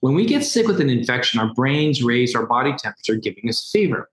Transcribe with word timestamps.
When 0.00 0.14
we 0.14 0.24
get 0.24 0.44
sick 0.44 0.66
with 0.66 0.80
an 0.80 0.88
infection, 0.88 1.40
our 1.40 1.52
brains 1.52 2.02
raise 2.02 2.34
our 2.34 2.46
body 2.46 2.72
temperature, 2.72 3.16
giving 3.16 3.48
us 3.48 3.70
fever. 3.70 4.08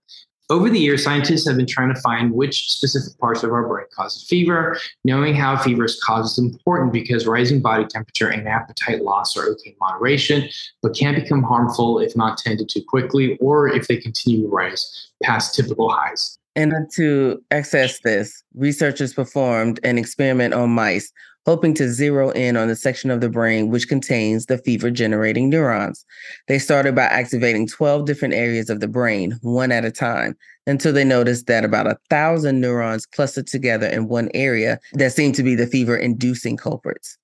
Over 0.50 0.70
the 0.70 0.78
years, 0.78 1.04
scientists 1.04 1.46
have 1.46 1.56
been 1.56 1.66
trying 1.66 1.94
to 1.94 2.00
find 2.00 2.32
which 2.32 2.70
specific 2.70 3.18
parts 3.18 3.42
of 3.42 3.52
our 3.52 3.66
brain 3.66 3.86
causes 3.94 4.22
fever. 4.22 4.78
Knowing 5.04 5.34
how 5.34 5.56
fever 5.58 5.84
is 5.84 6.00
caused 6.02 6.38
is 6.38 6.44
important 6.44 6.92
because 6.92 7.26
rising 7.26 7.60
body 7.60 7.84
temperature 7.86 8.28
and 8.28 8.48
appetite 8.48 9.02
loss 9.02 9.36
are 9.36 9.46
okay 9.46 9.70
in 9.70 9.76
moderation, 9.78 10.48
but 10.82 10.94
can 10.94 11.14
become 11.14 11.42
harmful 11.42 11.98
if 11.98 12.16
not 12.16 12.38
tended 12.38 12.68
to 12.70 12.80
quickly 12.80 13.36
or 13.38 13.68
if 13.68 13.88
they 13.88 13.96
continue 13.96 14.42
to 14.42 14.48
rise 14.48 15.10
past 15.22 15.54
typical 15.54 15.90
highs. 15.90 16.38
And 16.56 16.74
to 16.94 17.42
access 17.50 18.00
this, 18.00 18.42
researchers 18.54 19.14
performed 19.14 19.78
an 19.84 19.96
experiment 19.96 20.54
on 20.54 20.70
mice, 20.70 21.12
hoping 21.46 21.74
to 21.74 21.88
zero 21.90 22.30
in 22.30 22.56
on 22.56 22.68
the 22.68 22.76
section 22.76 23.10
of 23.10 23.20
the 23.20 23.28
brain 23.28 23.70
which 23.70 23.88
contains 23.88 24.46
the 24.46 24.58
fever 24.58 24.90
generating 24.90 25.48
neurons. 25.48 26.04
They 26.46 26.58
started 26.58 26.94
by 26.94 27.04
activating 27.04 27.66
12 27.66 28.04
different 28.04 28.34
areas 28.34 28.68
of 28.68 28.80
the 28.80 28.88
brain, 28.88 29.38
one 29.42 29.72
at 29.72 29.84
a 29.84 29.90
time, 29.90 30.36
until 30.66 30.92
they 30.92 31.04
noticed 31.04 31.46
that 31.46 31.64
about 31.64 31.86
a 31.86 31.98
thousand 32.10 32.60
neurons 32.60 33.06
clustered 33.06 33.46
together 33.46 33.86
in 33.86 34.08
one 34.08 34.28
area 34.34 34.78
that 34.94 35.12
seemed 35.12 35.34
to 35.36 35.42
be 35.42 35.54
the 35.54 35.66
fever 35.66 35.96
inducing 35.96 36.56
culprits. 36.56 37.16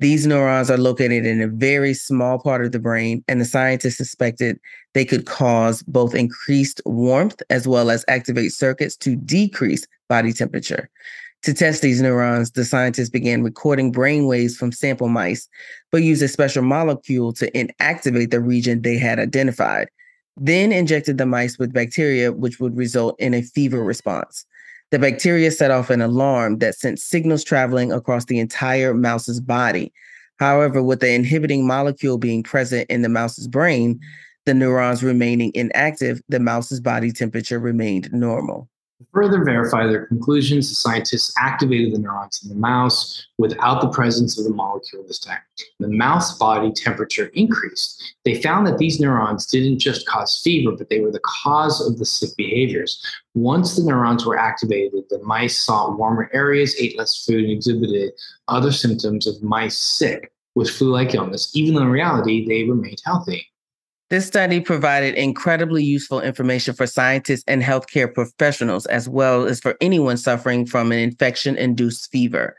These 0.00 0.28
neurons 0.28 0.70
are 0.70 0.78
located 0.78 1.26
in 1.26 1.42
a 1.42 1.48
very 1.48 1.92
small 1.92 2.38
part 2.38 2.64
of 2.64 2.70
the 2.70 2.78
brain, 2.78 3.24
and 3.26 3.40
the 3.40 3.44
scientists 3.44 3.96
suspected 3.96 4.60
they 4.94 5.04
could 5.04 5.26
cause 5.26 5.82
both 5.82 6.14
increased 6.14 6.80
warmth 6.86 7.42
as 7.50 7.66
well 7.66 7.90
as 7.90 8.04
activate 8.06 8.52
circuits 8.52 8.96
to 8.98 9.16
decrease 9.16 9.84
body 10.08 10.32
temperature. 10.32 10.88
To 11.44 11.54
test 11.54 11.82
these 11.82 12.02
neurons, 12.02 12.50
the 12.50 12.64
scientists 12.64 13.10
began 13.10 13.42
recording 13.42 13.92
brain 13.92 14.26
waves 14.26 14.56
from 14.56 14.72
sample 14.72 15.08
mice, 15.08 15.48
but 15.92 16.02
used 16.02 16.22
a 16.22 16.28
special 16.28 16.62
molecule 16.62 17.32
to 17.34 17.50
inactivate 17.52 18.30
the 18.30 18.40
region 18.40 18.82
they 18.82 18.98
had 18.98 19.18
identified. 19.20 19.88
Then 20.36 20.72
injected 20.72 21.18
the 21.18 21.26
mice 21.26 21.58
with 21.58 21.72
bacteria, 21.72 22.32
which 22.32 22.58
would 22.60 22.76
result 22.76 23.18
in 23.20 23.34
a 23.34 23.42
fever 23.42 23.82
response. 23.82 24.44
The 24.90 24.98
bacteria 24.98 25.50
set 25.50 25.70
off 25.70 25.90
an 25.90 26.00
alarm 26.00 26.58
that 26.58 26.74
sent 26.74 26.98
signals 26.98 27.44
traveling 27.44 27.92
across 27.92 28.24
the 28.24 28.38
entire 28.38 28.94
mouse's 28.94 29.40
body. 29.40 29.92
However, 30.38 30.82
with 30.82 31.00
the 31.00 31.12
inhibiting 31.12 31.66
molecule 31.66 32.18
being 32.18 32.42
present 32.42 32.88
in 32.90 33.02
the 33.02 33.08
mouse's 33.08 33.48
brain, 33.48 34.00
the 34.46 34.54
neurons 34.54 35.02
remaining 35.02 35.52
inactive, 35.54 36.22
the 36.28 36.40
mouse's 36.40 36.80
body 36.80 37.12
temperature 37.12 37.58
remained 37.58 38.12
normal. 38.12 38.68
To 38.98 39.06
further 39.12 39.44
verify 39.44 39.86
their 39.86 40.06
conclusions, 40.06 40.68
the 40.68 40.74
scientists 40.74 41.32
activated 41.38 41.94
the 41.94 42.00
neurons 42.00 42.40
in 42.42 42.48
the 42.48 42.56
mouse 42.56 43.28
without 43.38 43.80
the 43.80 43.90
presence 43.90 44.36
of 44.36 44.44
the 44.44 44.50
molecule 44.50 45.04
this 45.06 45.20
time. 45.20 45.38
The 45.78 45.86
mouse 45.86 46.36
body 46.36 46.72
temperature 46.72 47.26
increased. 47.26 48.16
They 48.24 48.42
found 48.42 48.66
that 48.66 48.78
these 48.78 48.98
neurons 48.98 49.46
didn't 49.46 49.78
just 49.78 50.04
cause 50.08 50.40
fever, 50.42 50.72
but 50.76 50.90
they 50.90 50.98
were 50.98 51.12
the 51.12 51.20
cause 51.24 51.80
of 51.86 51.98
the 51.98 52.04
sick 52.04 52.30
behaviors. 52.36 53.00
Once 53.34 53.76
the 53.76 53.84
neurons 53.84 54.26
were 54.26 54.36
activated, 54.36 55.04
the 55.10 55.22
mice 55.22 55.60
saw 55.60 55.94
warmer 55.94 56.28
areas, 56.32 56.74
ate 56.80 56.98
less 56.98 57.24
food, 57.24 57.44
and 57.44 57.52
exhibited 57.52 58.14
other 58.48 58.72
symptoms 58.72 59.28
of 59.28 59.40
mice 59.44 59.78
sick 59.78 60.32
with 60.56 60.68
flu 60.68 60.90
like 60.90 61.14
illness, 61.14 61.54
even 61.54 61.74
though 61.74 61.82
in 61.82 61.88
reality 61.90 62.44
they 62.48 62.64
remained 62.64 63.00
healthy. 63.04 63.46
This 64.10 64.26
study 64.26 64.60
provided 64.60 65.16
incredibly 65.16 65.84
useful 65.84 66.22
information 66.22 66.74
for 66.74 66.86
scientists 66.86 67.44
and 67.46 67.62
healthcare 67.62 68.12
professionals, 68.12 68.86
as 68.86 69.06
well 69.06 69.44
as 69.44 69.60
for 69.60 69.76
anyone 69.82 70.16
suffering 70.16 70.64
from 70.64 70.92
an 70.92 70.98
infection 70.98 71.58
induced 71.58 72.10
fever. 72.10 72.56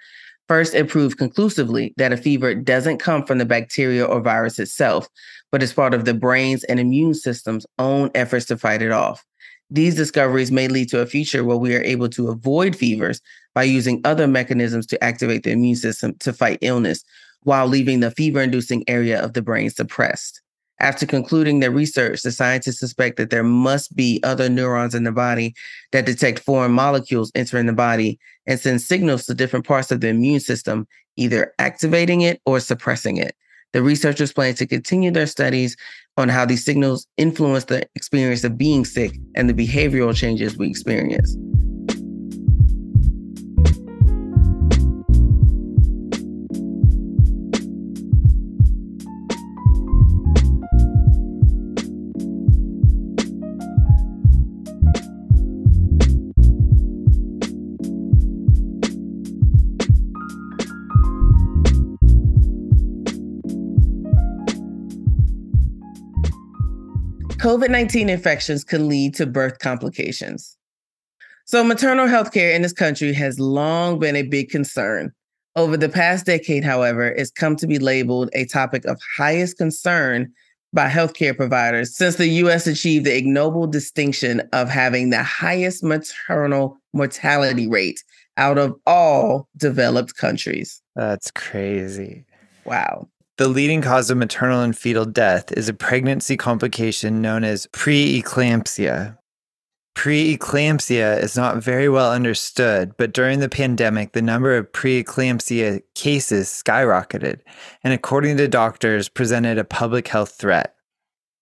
First, 0.48 0.76
it 0.76 0.90
proved 0.90 1.18
conclusively 1.18 1.96
that 1.98 2.14
a 2.14 2.18
fever 2.18 2.54
doesn't 2.54 3.00
come 3.00 3.26
from 3.26 3.40
the 3.40 3.46
bacteria 3.46 4.06
or 4.06 4.22
virus 4.22 4.60
itself, 4.60 5.08
but 5.52 5.64
is 5.64 5.74
part 5.74 5.96
of 5.96 6.06
the 6.06 6.14
brain's 6.14 6.64
and 6.66 6.80
immune 6.80 7.16
system's 7.16 7.66
own 7.80 8.12
efforts 8.14 8.46
to 8.46 8.58
fight 8.58 8.84
it 8.84 8.92
off. 8.92 9.26
These 9.72 9.96
discoveries 9.96 10.52
may 10.52 10.68
lead 10.68 10.90
to 10.90 11.02
a 11.02 11.08
future 11.08 11.44
where 11.44 11.58
we 11.58 11.76
are 11.76 11.82
able 11.82 12.10
to 12.10 12.30
avoid 12.30 12.76
fevers 12.76 13.22
by 13.56 13.64
using 13.64 14.02
other 14.04 14.28
mechanisms 14.28 14.86
to 14.88 15.04
activate 15.04 15.44
the 15.44 15.52
immune 15.52 15.76
system 15.76 16.14
to 16.20 16.32
fight 16.32 16.60
illness 16.62 17.04
while 17.42 17.66
leaving 17.66 18.02
the 18.02 18.12
fever 18.12 18.42
inducing 18.42 18.84
area 18.88 19.20
of 19.20 19.34
the 19.34 19.42
brain 19.42 19.72
suppressed. 19.72 20.42
After 20.82 21.06
concluding 21.06 21.60
their 21.60 21.72
research, 21.72 22.22
the 22.22 22.32
scientists 22.32 22.80
suspect 22.80 23.18
that 23.18 23.32
there 23.32 23.44
must 23.44 23.96
be 23.96 24.22
other 24.24 24.48
neurons 24.48 24.96
in 24.96 25.04
the 25.04 25.12
body 25.12 25.54
that 25.92 26.06
detect 26.06 26.40
foreign 26.40 26.72
molecules 26.72 27.32
entering 27.36 27.66
the 27.66 27.74
body 27.74 28.18
and 28.48 28.60
send 28.60 28.82
signals 28.82 29.26
to 29.26 29.34
different 29.34 29.68
parts 29.68 29.92
of 29.92 30.00
the 30.00 30.08
immune 30.08 30.40
system, 30.40 30.88
either 31.18 31.54
activating 31.60 32.22
it 32.22 32.42
or 32.46 32.62
suppressing 32.62 33.18
it. 33.18 33.36
The 33.74 33.84
researchers 33.84 34.32
plan 34.32 34.56
to 34.56 34.66
continue 34.66 35.12
their 35.12 35.28
studies 35.28 35.76
on 36.18 36.30
how 36.30 36.46
these 36.46 36.64
signals 36.64 37.06
influence 37.18 37.66
the 37.66 37.88
experience 37.96 38.44
of 38.44 38.58
being 38.58 38.86
sick 38.86 39.12
and 39.36 39.50
the 39.50 39.54
behavioral 39.54 40.16
changes 40.16 40.58
we 40.58 40.70
experience. 40.70 41.38
COVID 67.50 67.72
19 67.72 68.10
infections 68.10 68.64
can 68.64 68.88
lead 68.88 69.16
to 69.16 69.26
birth 69.26 69.58
complications. 69.58 70.56
So, 71.46 71.64
maternal 71.64 72.06
health 72.06 72.32
care 72.32 72.52
in 72.52 72.62
this 72.62 72.74
country 72.74 73.12
has 73.14 73.40
long 73.40 73.98
been 73.98 74.16
a 74.16 74.22
big 74.22 74.50
concern. 74.50 75.12
Over 75.56 75.76
the 75.76 75.90
past 75.90 76.28
decade, 76.28 76.64
however, 76.64 77.08
it's 77.08 77.32
come 77.32 77.56
to 77.56 77.66
be 77.66 77.80
labeled 77.80 78.30
a 78.34 78.46
topic 78.46 78.86
of 78.86 79.00
highest 79.18 79.58
concern 79.58 80.32
by 80.74 80.90
healthcare 80.90 81.36
providers 81.36 81.98
since 81.98 82.18
the 82.18 82.28
US 82.28 82.68
achieved 82.68 83.08
the 83.08 83.18
ignoble 83.18 83.66
distinction 83.66 84.48
of 84.54 84.70
having 84.70 85.10
the 85.10 85.24
highest 85.24 85.84
maternal 85.84 86.78
mortality 86.94 87.68
rate 87.68 88.04
out 88.38 88.60
of 88.60 88.76
all 88.86 89.50
developed 89.58 90.18
countries. 90.18 90.84
That's 90.96 91.32
crazy. 91.32 92.26
Wow. 92.64 93.10
The 93.40 93.48
leading 93.48 93.82
cause 93.82 94.12
of 94.12 94.18
maternal 94.18 94.60
and 94.60 94.78
fetal 94.78 95.06
death 95.06 95.54
is 95.54 95.70
a 95.70 95.74
pregnancy 95.74 96.36
complication 96.36 97.22
known 97.22 97.46
as 97.46 97.68
preeclampsia. 97.68 99.18
Preeclampsia 99.96 101.24
is 101.24 101.38
not 101.38 101.64
very 101.64 101.88
well 101.88 102.12
understood, 102.12 102.98
but 102.98 103.14
during 103.14 103.40
the 103.40 103.48
pandemic, 103.48 104.12
the 104.12 104.22
number 104.22 104.58
of 104.58 104.74
preeclampsia 104.74 105.82
cases 105.96 106.50
skyrocketed, 106.50 107.40
and 107.82 107.94
according 107.94 108.36
to 108.36 108.50
doctors, 108.50 109.08
presented 109.08 109.58
a 109.58 109.64
public 109.64 110.10
health 110.10 110.32
threat. 110.32 110.76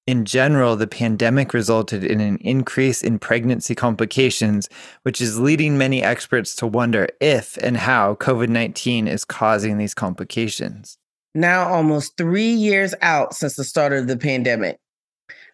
In 0.05 0.23
general, 0.23 0.75
the 0.75 0.85
pandemic 0.85 1.51
resulted 1.51 2.03
in 2.03 2.21
an 2.21 2.37
increase 2.41 3.01
in 3.01 3.17
pregnancy 3.17 3.73
complications, 3.73 4.69
which 5.01 5.19
is 5.19 5.39
leading 5.39 5.79
many 5.79 6.03
experts 6.03 6.55
to 6.57 6.67
wonder 6.67 7.07
if 7.19 7.57
and 7.57 7.75
how 7.75 8.13
COVID 8.13 8.49
19 8.49 9.07
is 9.07 9.25
causing 9.25 9.79
these 9.79 9.95
complications. 9.95 10.99
Now, 11.37 11.71
almost 11.71 12.17
three 12.17 12.49
years 12.49 12.95
out 13.03 13.35
since 13.35 13.57
the 13.57 13.63
start 13.63 13.93
of 13.93 14.07
the 14.07 14.17
pandemic, 14.17 14.79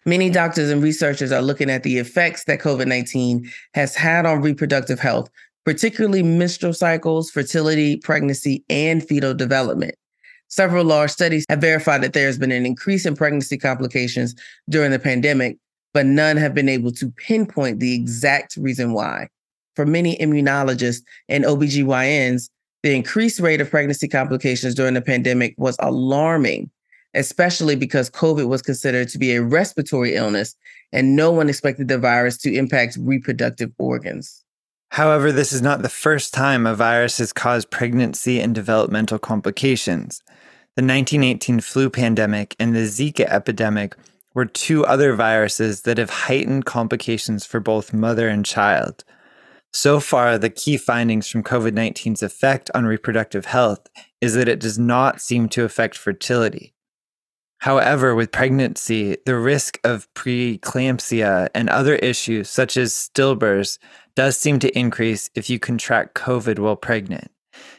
Many 0.06 0.28
doctors 0.28 0.70
and 0.70 0.82
researchers 0.82 1.32
are 1.32 1.40
looking 1.40 1.70
at 1.70 1.82
the 1.82 1.96
effects 1.96 2.44
that 2.44 2.60
COVID 2.60 2.86
19 2.86 3.50
has 3.72 3.94
had 3.94 4.26
on 4.26 4.42
reproductive 4.42 5.00
health, 5.00 5.30
particularly 5.64 6.22
menstrual 6.22 6.74
cycles, 6.74 7.30
fertility, 7.30 7.96
pregnancy, 7.96 8.62
and 8.68 9.06
fetal 9.06 9.32
development. 9.32 9.94
Several 10.48 10.84
large 10.84 11.10
studies 11.10 11.46
have 11.48 11.62
verified 11.62 12.02
that 12.02 12.12
there 12.12 12.26
has 12.26 12.38
been 12.38 12.52
an 12.52 12.66
increase 12.66 13.06
in 13.06 13.16
pregnancy 13.16 13.56
complications 13.56 14.34
during 14.68 14.90
the 14.90 14.98
pandemic, 14.98 15.56
but 15.94 16.04
none 16.04 16.36
have 16.36 16.54
been 16.54 16.68
able 16.68 16.92
to 16.92 17.10
pinpoint 17.12 17.80
the 17.80 17.94
exact 17.94 18.56
reason 18.56 18.92
why. 18.92 19.28
For 19.74 19.86
many 19.86 20.18
immunologists 20.18 21.02
and 21.30 21.44
OBGYNs, 21.44 22.50
the 22.84 22.94
increased 22.94 23.40
rate 23.40 23.62
of 23.62 23.70
pregnancy 23.70 24.06
complications 24.06 24.74
during 24.74 24.92
the 24.92 25.00
pandemic 25.00 25.54
was 25.56 25.74
alarming, 25.78 26.70
especially 27.14 27.76
because 27.76 28.10
COVID 28.10 28.46
was 28.46 28.60
considered 28.60 29.08
to 29.08 29.18
be 29.18 29.34
a 29.34 29.42
respiratory 29.42 30.14
illness 30.14 30.54
and 30.92 31.16
no 31.16 31.30
one 31.30 31.48
expected 31.48 31.88
the 31.88 31.96
virus 31.96 32.36
to 32.36 32.54
impact 32.54 32.98
reproductive 33.00 33.72
organs. 33.78 34.44
However, 34.90 35.32
this 35.32 35.50
is 35.50 35.62
not 35.62 35.80
the 35.80 35.88
first 35.88 36.34
time 36.34 36.66
a 36.66 36.74
virus 36.74 37.16
has 37.16 37.32
caused 37.32 37.70
pregnancy 37.70 38.38
and 38.38 38.54
developmental 38.54 39.18
complications. 39.18 40.22
The 40.76 40.82
1918 40.82 41.60
flu 41.60 41.88
pandemic 41.88 42.54
and 42.60 42.76
the 42.76 42.80
Zika 42.80 43.24
epidemic 43.30 43.96
were 44.34 44.44
two 44.44 44.84
other 44.84 45.14
viruses 45.14 45.82
that 45.82 45.96
have 45.96 46.10
heightened 46.10 46.66
complications 46.66 47.46
for 47.46 47.60
both 47.60 47.94
mother 47.94 48.28
and 48.28 48.44
child. 48.44 49.04
So 49.74 49.98
far, 49.98 50.38
the 50.38 50.50
key 50.50 50.76
findings 50.76 51.28
from 51.28 51.42
COVID 51.42 51.72
19's 51.72 52.22
effect 52.22 52.70
on 52.76 52.86
reproductive 52.86 53.46
health 53.46 53.88
is 54.20 54.34
that 54.34 54.48
it 54.48 54.60
does 54.60 54.78
not 54.78 55.20
seem 55.20 55.48
to 55.48 55.64
affect 55.64 55.98
fertility. 55.98 56.74
However, 57.58 58.14
with 58.14 58.30
pregnancy, 58.30 59.16
the 59.26 59.36
risk 59.36 59.80
of 59.82 60.06
preeclampsia 60.14 61.48
and 61.56 61.68
other 61.68 61.96
issues 61.96 62.48
such 62.48 62.76
as 62.76 62.92
stillbirths 62.92 63.78
does 64.14 64.38
seem 64.38 64.60
to 64.60 64.78
increase 64.78 65.28
if 65.34 65.50
you 65.50 65.58
contract 65.58 66.14
COVID 66.14 66.60
while 66.60 66.76
pregnant. 66.76 67.32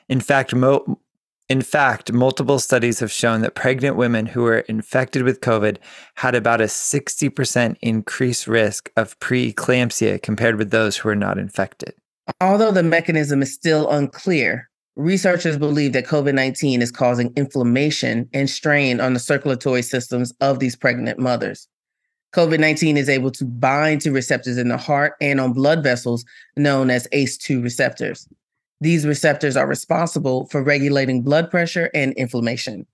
In 0.10 0.20
fact, 0.20 0.54
mo- 0.54 1.00
in 1.48 1.62
fact, 1.62 2.12
multiple 2.12 2.58
studies 2.58 3.00
have 3.00 3.12
shown 3.12 3.42
that 3.42 3.54
pregnant 3.54 3.96
women 3.96 4.26
who 4.26 4.42
were 4.42 4.60
infected 4.60 5.22
with 5.22 5.42
COVID 5.42 5.78
had 6.16 6.34
about 6.34 6.60
a 6.60 6.66
60% 6.66 7.76
increased 7.82 8.48
risk 8.48 8.90
of 8.98 9.20
preeclampsia 9.20 10.22
compared 10.24 10.56
with 10.56 10.72
those 10.72 10.98
who 10.98 11.10
were 11.10 11.16
not 11.16 11.38
infected. 11.38 11.94
Although 12.42 12.72
the 12.72 12.82
mechanism 12.82 13.44
is 13.44 13.54
still 13.54 13.88
unclear, 13.92 14.70
researchers 14.96 15.58
believe 15.58 15.94
that 15.94 16.08
COVID 16.08 16.34
19 16.34 16.82
is 16.82 16.92
causing 16.92 17.32
inflammation 17.36 18.28
and 18.34 18.50
strain 18.50 19.00
on 19.00 19.14
the 19.14 19.20
circulatory 19.20 19.84
systems 19.84 20.34
of 20.42 20.60
these 20.60 20.76
pregnant 20.76 21.20
mothers. 21.20 21.68
COVID 22.34 22.60
19 22.60 22.98
is 22.98 23.08
able 23.08 23.30
to 23.32 23.46
bind 23.46 24.02
to 24.02 24.12
receptors 24.12 24.58
in 24.58 24.70
the 24.70 24.78
heart 24.78 25.14
and 25.22 25.40
on 25.40 25.54
blood 25.54 25.84
vessels 25.84 26.26
known 26.58 26.90
as 26.90 27.08
ACE2 27.14 27.62
receptors. 27.62 28.28
These 28.82 29.06
receptors 29.06 29.56
are 29.56 29.68
responsible 29.68 30.48
for 30.48 30.62
regulating 30.62 31.22
blood 31.22 31.50
pressure 31.50 31.90
and 31.94 32.14
inflammation. 32.14 32.86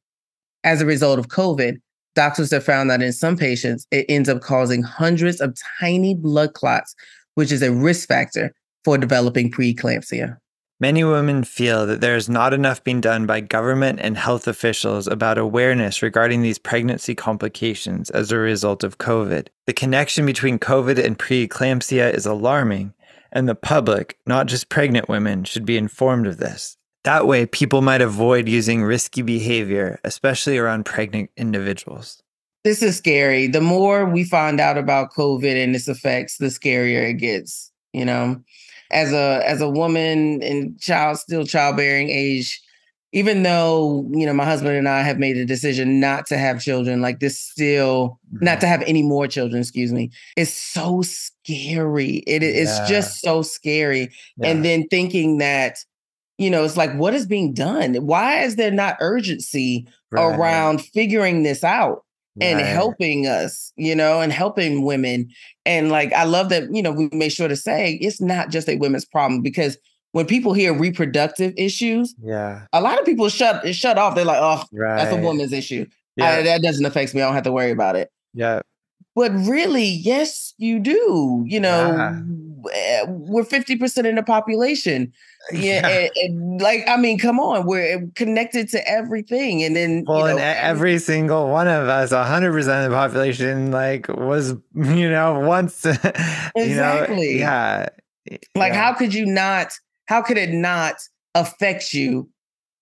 As 0.63 0.81
a 0.81 0.85
result 0.85 1.17
of 1.17 1.27
COVID, 1.27 1.77
doctors 2.15 2.51
have 2.51 2.63
found 2.63 2.89
that 2.89 3.01
in 3.01 3.13
some 3.13 3.35
patients, 3.35 3.87
it 3.91 4.05
ends 4.07 4.29
up 4.29 4.41
causing 4.41 4.83
hundreds 4.83 5.41
of 5.41 5.57
tiny 5.79 6.13
blood 6.13 6.53
clots, 6.53 6.95
which 7.35 7.51
is 7.51 7.63
a 7.63 7.71
risk 7.71 8.07
factor 8.07 8.53
for 8.83 8.97
developing 8.97 9.49
preeclampsia. 9.51 10.37
Many 10.81 11.03
women 11.03 11.43
feel 11.43 11.85
that 11.85 12.01
there 12.01 12.15
is 12.15 12.27
not 12.27 12.55
enough 12.55 12.83
being 12.83 13.01
done 13.01 13.27
by 13.27 13.39
government 13.39 13.99
and 14.01 14.17
health 14.17 14.47
officials 14.47 15.05
about 15.05 15.37
awareness 15.37 16.01
regarding 16.01 16.41
these 16.41 16.57
pregnancy 16.57 17.13
complications 17.13 18.09
as 18.09 18.31
a 18.31 18.37
result 18.37 18.83
of 18.83 18.97
COVID. 18.97 19.49
The 19.67 19.73
connection 19.73 20.25
between 20.25 20.57
COVID 20.57 20.97
and 21.03 21.19
preeclampsia 21.19 22.11
is 22.11 22.25
alarming, 22.25 22.95
and 23.31 23.47
the 23.47 23.55
public, 23.55 24.17
not 24.25 24.47
just 24.47 24.69
pregnant 24.69 25.09
women, 25.09 25.43
should 25.43 25.65
be 25.65 25.77
informed 25.77 26.27
of 26.27 26.37
this. 26.37 26.77
That 27.03 27.25
way, 27.25 27.45
people 27.45 27.81
might 27.81 28.01
avoid 28.01 28.47
using 28.47 28.83
risky 28.83 29.21
behavior, 29.21 29.99
especially 30.03 30.57
around 30.57 30.85
pregnant 30.85 31.31
individuals. 31.35 32.21
This 32.63 32.83
is 32.83 32.95
scary. 32.97 33.47
The 33.47 33.61
more 33.61 34.05
we 34.05 34.23
find 34.23 34.59
out 34.59 34.77
about 34.77 35.13
COVID 35.13 35.63
and 35.63 35.75
its 35.75 35.87
effects, 35.87 36.37
the 36.37 36.47
scarier 36.47 37.09
it 37.09 37.13
gets. 37.13 37.71
You 37.93 38.05
know, 38.05 38.41
as 38.91 39.11
a 39.11 39.41
as 39.45 39.61
a 39.61 39.69
woman 39.69 40.41
in 40.43 40.77
child 40.79 41.17
still 41.17 41.45
childbearing 41.45 42.09
age, 42.09 42.61
even 43.13 43.43
though 43.43 44.09
you 44.11 44.25
know 44.25 44.33
my 44.33 44.45
husband 44.45 44.75
and 44.75 44.87
I 44.87 45.01
have 45.01 45.19
made 45.19 45.37
a 45.37 45.45
decision 45.45 45.99
not 45.99 46.25
to 46.27 46.37
have 46.37 46.61
children, 46.61 47.01
like 47.01 47.19
this 47.19 47.39
still 47.39 48.19
not 48.31 48.61
to 48.61 48.67
have 48.67 48.81
any 48.83 49.03
more 49.03 49.27
children, 49.27 49.61
excuse 49.61 49.91
me, 49.91 50.11
it's 50.37 50.53
so 50.53 51.01
scary. 51.01 52.23
It 52.27 52.43
is 52.43 52.69
yeah. 52.69 52.87
just 52.87 53.21
so 53.21 53.41
scary. 53.41 54.11
Yeah. 54.37 54.49
And 54.49 54.63
then 54.63 54.87
thinking 54.87 55.39
that, 55.39 55.79
you 56.37 56.49
know, 56.49 56.63
it's 56.63 56.77
like, 56.77 56.93
what 56.93 57.13
is 57.13 57.25
being 57.25 57.53
done? 57.53 57.95
Why 57.95 58.41
is 58.41 58.55
there 58.55 58.71
not 58.71 58.97
urgency 59.01 59.87
right. 60.11 60.23
around 60.23 60.81
figuring 60.81 61.43
this 61.43 61.63
out? 61.63 62.03
and 62.39 62.59
right. 62.59 62.65
helping 62.65 63.27
us, 63.27 63.73
you 63.75 63.93
know, 63.93 64.21
and 64.21 64.31
helping 64.31 64.85
women. 64.85 65.29
And 65.65 65.89
like, 65.89 66.13
I 66.13 66.23
love 66.23 66.47
that, 66.49 66.73
you 66.73 66.81
know, 66.81 66.91
we 66.91 67.09
made 67.11 67.33
sure 67.33 67.49
to 67.49 67.57
say 67.57 67.95
it's 67.95 68.21
not 68.21 68.49
just 68.49 68.69
a 68.69 68.77
women's 68.77 69.03
problem 69.03 69.41
because 69.41 69.77
when 70.11 70.25
people 70.25 70.53
hear 70.53 70.73
reproductive 70.73 71.53
issues, 71.57 72.15
yeah, 72.21 72.65
a 72.73 72.81
lot 72.81 72.99
of 72.99 73.05
people 73.05 73.29
shut 73.29 73.73
shut 73.75 73.97
off. 73.97 74.15
They're 74.15 74.25
like, 74.25 74.41
oh, 74.41 74.63
right. 74.73 74.97
that's 74.97 75.15
a 75.15 75.21
woman's 75.21 75.53
issue. 75.53 75.85
Yeah. 76.15 76.29
I, 76.29 76.41
that 76.43 76.61
doesn't 76.61 76.85
affect 76.85 77.13
me. 77.13 77.21
I 77.21 77.25
don't 77.25 77.35
have 77.35 77.43
to 77.43 77.51
worry 77.51 77.71
about 77.71 77.95
it. 77.95 78.11
Yeah. 78.33 78.61
But 79.15 79.31
really, 79.33 79.85
yes, 79.85 80.53
you 80.57 80.79
do. 80.79 81.43
You 81.45 81.59
know, 81.59 81.95
yeah. 81.95 82.21
Eh, 82.73 83.05
we're 83.07 83.43
50% 83.43 84.05
in 84.05 84.15
the 84.15 84.23
population. 84.23 85.13
Yeah. 85.51 85.87
yeah. 85.87 85.97
And, 85.97 86.11
and 86.17 86.61
like, 86.61 86.87
I 86.87 86.97
mean, 86.97 87.17
come 87.17 87.39
on, 87.39 87.65
we're 87.65 88.07
connected 88.13 88.69
to 88.69 88.87
everything. 88.87 89.63
And 89.63 89.75
then, 89.75 90.05
well, 90.07 90.19
you 90.19 90.23
know, 90.25 90.29
and 90.33 90.39
every 90.39 90.99
single 90.99 91.49
one 91.49 91.67
of 91.67 91.87
us, 91.87 92.11
100% 92.11 92.85
of 92.85 92.91
the 92.91 92.95
population, 92.95 93.71
like, 93.71 94.07
was, 94.07 94.51
you 94.75 95.09
know, 95.09 95.39
once, 95.39 95.83
exactly. 95.83 96.53
you 97.31 97.39
know, 97.39 97.39
yeah. 97.39 97.89
Like, 98.53 98.73
how 98.73 98.93
could 98.93 99.15
you 99.15 99.25
not, 99.25 99.73
how 100.05 100.21
could 100.21 100.37
it 100.37 100.51
not 100.51 100.95
affect 101.35 101.93
you 101.93 102.29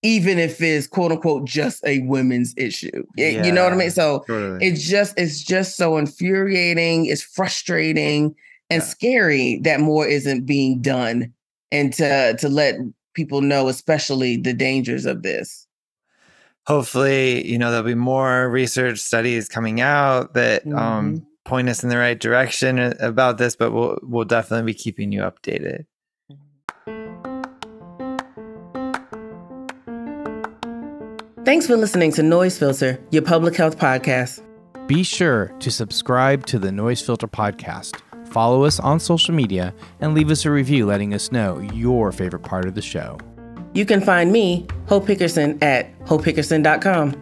even 0.01 0.39
if 0.39 0.61
it's 0.61 0.87
quote 0.87 1.11
unquote 1.11 1.45
just 1.45 1.85
a 1.85 1.99
women's 2.03 2.53
issue. 2.57 3.05
Yeah, 3.17 3.45
you 3.45 3.51
know 3.51 3.63
what 3.63 3.73
I 3.73 3.75
mean? 3.75 3.91
So 3.91 4.23
totally. 4.27 4.65
it's 4.65 4.87
just 4.87 5.19
it's 5.19 5.43
just 5.43 5.75
so 5.75 5.97
infuriating, 5.97 7.05
it's 7.05 7.21
frustrating 7.21 8.35
and 8.69 8.81
yeah. 8.81 8.87
scary 8.87 9.59
that 9.63 9.79
more 9.79 10.07
isn't 10.07 10.45
being 10.45 10.81
done 10.81 11.33
and 11.71 11.91
to 11.93 12.35
to 12.37 12.49
let 12.49 12.75
people 13.13 13.41
know 13.41 13.67
especially 13.67 14.37
the 14.37 14.53
dangers 14.53 15.05
of 15.05 15.23
this. 15.23 15.67
Hopefully, 16.65 17.45
you 17.47 17.57
know 17.57 17.71
there'll 17.71 17.85
be 17.85 17.95
more 17.95 18.49
research 18.49 18.99
studies 18.99 19.49
coming 19.49 19.81
out 19.81 20.33
that 20.33 20.65
um, 20.67 20.71
mm-hmm. 20.71 20.77
um 20.77 21.25
point 21.45 21.67
us 21.67 21.83
in 21.83 21.89
the 21.89 21.97
right 21.97 22.19
direction 22.19 22.79
uh, 22.79 22.93
about 22.99 23.37
this, 23.37 23.55
but 23.55 23.71
we'll 23.71 23.97
we'll 24.03 24.25
definitely 24.25 24.71
be 24.71 24.77
keeping 24.77 25.11
you 25.11 25.21
updated. 25.21 25.85
Thanks 31.49 31.65
for 31.65 31.75
listening 31.75 32.11
to 32.11 32.21
Noise 32.21 32.59
Filter, 32.59 32.99
your 33.09 33.23
public 33.23 33.55
health 33.55 33.79
podcast. 33.79 34.43
Be 34.85 35.01
sure 35.01 35.47
to 35.57 35.71
subscribe 35.71 36.45
to 36.45 36.59
the 36.59 36.71
Noise 36.71 37.01
Filter 37.01 37.27
podcast, 37.27 37.99
follow 38.27 38.65
us 38.65 38.79
on 38.79 38.99
social 38.99 39.33
media, 39.33 39.73
and 39.99 40.13
leave 40.13 40.29
us 40.29 40.45
a 40.45 40.51
review 40.51 40.85
letting 40.85 41.11
us 41.15 41.31
know 41.31 41.57
your 41.73 42.11
favorite 42.11 42.43
part 42.43 42.67
of 42.67 42.75
the 42.75 42.83
show. 42.83 43.17
You 43.73 43.83
can 43.83 43.99
find 43.99 44.31
me, 44.31 44.67
Hope 44.87 45.07
Hickerson, 45.07 45.57
at 45.63 45.99
hopehickerson.com. 46.01 47.19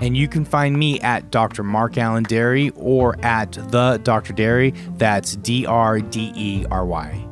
And 0.00 0.14
you 0.14 0.28
can 0.28 0.44
find 0.44 0.78
me 0.78 1.00
at 1.00 1.30
Dr. 1.30 1.62
Mark 1.62 1.96
Alain 1.96 2.24
Dery 2.24 2.72
or 2.76 3.18
at 3.24 3.52
the 3.52 3.98
Dr. 4.02 4.34
Dery. 4.34 4.76
That's 4.98 5.36
D 5.36 5.64
R 5.64 6.00
D 6.00 6.32
E 6.36 6.66
R 6.70 6.84
Y. 6.84 7.29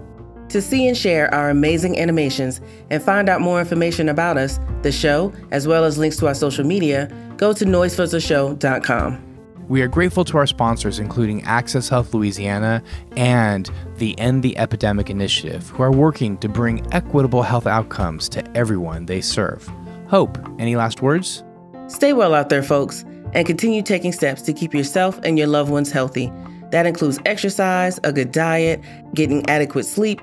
To 0.50 0.62
see 0.62 0.88
and 0.88 0.96
share 0.96 1.32
our 1.34 1.50
amazing 1.50 1.98
animations 1.98 2.60
and 2.90 3.02
find 3.02 3.28
out 3.28 3.40
more 3.40 3.60
information 3.60 4.08
about 4.08 4.38
us, 4.38 4.58
the 4.82 4.92
show, 4.92 5.32
as 5.50 5.68
well 5.68 5.84
as 5.84 5.98
links 5.98 6.16
to 6.18 6.26
our 6.26 6.34
social 6.34 6.64
media, 6.64 7.12
go 7.36 7.52
to 7.52 7.64
noisefiltershow.com. 7.64 9.24
We 9.68 9.82
are 9.82 9.88
grateful 9.88 10.24
to 10.24 10.38
our 10.38 10.46
sponsors, 10.46 10.98
including 10.98 11.44
Access 11.44 11.90
Health 11.90 12.14
Louisiana 12.14 12.82
and 13.18 13.70
the 13.96 14.18
End 14.18 14.42
the 14.42 14.56
Epidemic 14.56 15.10
Initiative, 15.10 15.68
who 15.68 15.82
are 15.82 15.92
working 15.92 16.38
to 16.38 16.48
bring 16.48 16.86
equitable 16.94 17.42
health 17.42 17.66
outcomes 17.66 18.30
to 18.30 18.56
everyone 18.56 19.04
they 19.04 19.20
serve. 19.20 19.70
Hope, 20.08 20.38
any 20.58 20.74
last 20.74 21.02
words? 21.02 21.44
Stay 21.88 22.14
well 22.14 22.34
out 22.34 22.48
there, 22.48 22.62
folks, 22.62 23.04
and 23.34 23.46
continue 23.46 23.82
taking 23.82 24.12
steps 24.12 24.40
to 24.42 24.54
keep 24.54 24.72
yourself 24.72 25.20
and 25.22 25.36
your 25.36 25.48
loved 25.48 25.70
ones 25.70 25.92
healthy. 25.92 26.32
That 26.70 26.86
includes 26.86 27.18
exercise, 27.26 28.00
a 28.04 28.12
good 28.12 28.32
diet, 28.32 28.80
getting 29.12 29.48
adequate 29.50 29.84
sleep, 29.84 30.22